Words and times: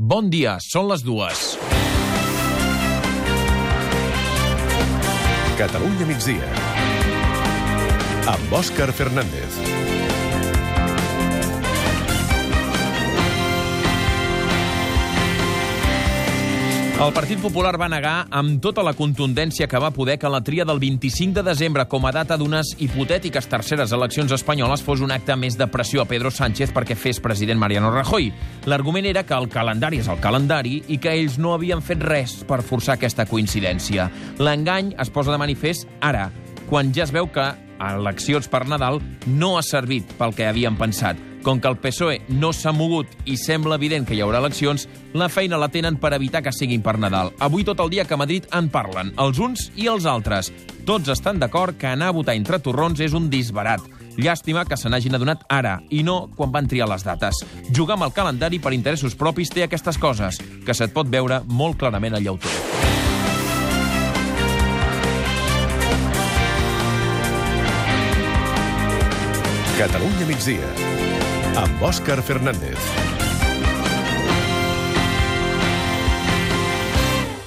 Bon 0.00 0.30
dia, 0.32 0.54
són 0.64 0.86
les 0.88 1.02
dues. 1.04 1.40
Catalunya 5.58 6.06
migdia. 6.08 6.48
Amb 8.32 8.54
Òscar 8.62 8.88
Fernández. 8.96 9.60
El 17.00 17.14
Partit 17.16 17.38
Popular 17.40 17.78
va 17.80 17.86
negar 17.88 18.26
amb 18.36 18.58
tota 18.60 18.82
la 18.84 18.92
contundència 18.92 19.64
que 19.72 19.78
va 19.80 19.88
poder 19.90 20.18
que 20.20 20.28
la 20.28 20.42
tria 20.44 20.66
del 20.68 20.76
25 20.82 21.32
de 21.38 21.44
desembre 21.46 21.86
com 21.88 22.04
a 22.04 22.10
data 22.12 22.36
d'unes 22.36 22.74
hipotètiques 22.76 23.48
terceres 23.48 23.94
eleccions 23.96 24.34
espanyoles 24.36 24.84
fos 24.84 25.00
un 25.00 25.14
acte 25.14 25.32
més 25.32 25.56
de 25.56 25.64
pressió 25.72 26.02
a 26.02 26.08
Pedro 26.10 26.28
Sánchez 26.28 26.74
perquè 26.76 26.98
fes 27.00 27.22
president 27.24 27.56
Mariano 27.56 27.88
Rajoy. 27.94 28.28
L'argument 28.68 29.08
era 29.08 29.24
que 29.24 29.32
el 29.32 29.48
calendari 29.48 30.02
és 30.04 30.12
el 30.12 30.20
calendari 30.20 30.82
i 30.92 31.00
que 31.00 31.16
ells 31.22 31.40
no 31.40 31.54
havien 31.54 31.80
fet 31.80 32.04
res 32.04 32.36
per 32.44 32.60
forçar 32.60 32.98
aquesta 32.98 33.24
coincidència. 33.24 34.10
L'engany 34.36 34.92
es 35.00 35.08
posa 35.08 35.32
de 35.32 35.40
manifest 35.40 35.88
ara, 36.04 36.28
quan 36.68 36.92
ja 36.92 37.08
es 37.08 37.16
veu 37.16 37.32
que 37.32 37.48
eleccions 37.80 38.52
per 38.52 38.66
Nadal 38.68 39.00
no 39.24 39.54
ha 39.56 39.64
servit 39.64 40.12
pel 40.20 40.36
que 40.36 40.52
havien 40.52 40.76
pensat. 40.76 41.29
Com 41.42 41.60
que 41.60 41.68
el 41.68 41.78
PSOE 41.80 42.18
no 42.28 42.52
s'ha 42.52 42.72
mogut 42.76 43.08
i 43.24 43.36
sembla 43.40 43.78
evident 43.80 44.04
que 44.06 44.14
hi 44.16 44.20
haurà 44.20 44.42
eleccions, 44.42 44.86
la 45.16 45.30
feina 45.32 45.58
la 45.60 45.70
tenen 45.72 45.96
per 46.00 46.12
evitar 46.12 46.42
que 46.44 46.52
siguin 46.52 46.82
per 46.84 46.98
Nadal. 47.00 47.32
Avui 47.40 47.64
tot 47.64 47.80
el 47.80 47.90
dia 47.90 48.04
que 48.04 48.14
a 48.14 48.20
Madrid 48.20 48.48
en 48.52 48.68
parlen, 48.68 49.14
els 49.16 49.40
uns 49.40 49.70
i 49.76 49.88
els 49.88 50.04
altres. 50.04 50.52
Tots 50.84 51.08
estan 51.08 51.40
d'acord 51.40 51.78
que 51.78 51.88
anar 51.88 52.10
a 52.10 52.16
votar 52.16 52.36
entre 52.36 52.60
torrons 52.60 53.00
és 53.00 53.16
un 53.16 53.30
disbarat. 53.32 53.80
Llàstima 54.20 54.66
que 54.68 54.76
se 54.76 54.90
n'hagin 54.90 55.16
adonat 55.16 55.46
ara 55.48 55.78
i 55.88 56.02
no 56.04 56.28
quan 56.36 56.52
van 56.52 56.68
triar 56.68 56.88
les 56.90 57.06
dates. 57.06 57.40
Jugar 57.72 57.96
amb 57.96 58.08
el 58.08 58.12
calendari 58.12 58.58
per 58.60 58.74
interessos 58.76 59.16
propis 59.16 59.48
té 59.48 59.64
aquestes 59.64 59.96
coses, 59.98 60.40
que 60.66 60.76
se't 60.76 60.92
pot 60.92 61.08
veure 61.08 61.40
molt 61.46 61.78
clarament 61.80 62.18
al 62.18 62.26
llautó. 62.26 62.52
Catalunya 69.80 70.26
migdia. 70.28 70.90
Amb 71.56 71.82
Òscar 71.82 72.22
Fernández. 72.22 73.09